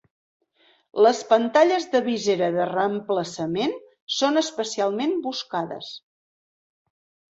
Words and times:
Les 1.07 1.19
pantalles 1.33 1.85
de 1.91 2.01
visera 2.09 2.49
de 2.57 2.67
reemplaçament 2.71 3.79
són 4.19 4.45
especialment 4.47 5.19
buscades. 5.31 5.97